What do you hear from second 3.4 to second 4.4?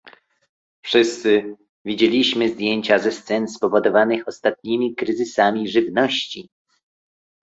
spowodowanych